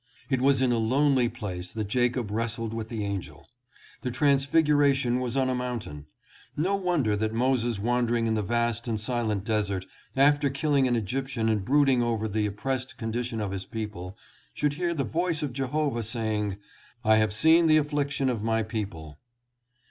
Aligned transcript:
It 0.31 0.41
was 0.41 0.63
in 0.63 0.71
a 0.71 0.79
lonely 0.79 1.29
place 1.29 1.71
that 1.73 1.87
Jacob 1.87 2.31
wrestled 2.31 2.73
with 2.73 2.89
the 2.89 3.03
angel. 3.03 3.47
The 4.01 4.09
Trans 4.09 4.47
figuration 4.47 5.19
was 5.19 5.37
on 5.37 5.47
a 5.47 5.53
mountain. 5.53 6.07
No 6.57 6.75
wonder 6.75 7.15
that 7.15 7.35
Moses 7.35 7.77
wandering 7.77 8.25
in 8.25 8.33
the 8.33 8.41
vast 8.41 8.87
and 8.87 8.99
silent 8.99 9.43
desert, 9.43 9.85
after 10.17 10.49
killing 10.49 10.87
an 10.87 10.95
Egyptian 10.95 11.47
and 11.49 11.63
brooding 11.63 12.01
over 12.01 12.27
the 12.27 12.47
oppressed 12.47 12.97
condition 12.97 13.39
of 13.39 13.51
his 13.51 13.65
people, 13.65 14.17
should 14.55 14.73
hear 14.73 14.95
the 14.95 15.03
voice 15.03 15.43
of 15.43 15.53
Jehovah 15.53 16.01
saying," 16.01 16.57
I 17.05 17.17
have 17.17 17.31
seen 17.31 17.67
the 17.67 17.77
affliction 17.77 18.27
of 18.27 18.41
my 18.41 18.63
people." 18.63 19.19